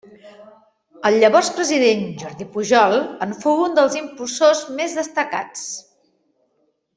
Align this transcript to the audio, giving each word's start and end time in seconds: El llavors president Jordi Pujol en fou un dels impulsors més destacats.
El 1.09 1.17
llavors 1.23 1.51
president 1.57 2.01
Jordi 2.21 2.47
Pujol 2.55 2.97
en 3.27 3.35
fou 3.43 3.61
un 3.67 3.77
dels 3.81 3.99
impulsors 4.03 4.63
més 4.81 4.97
destacats. 5.03 5.69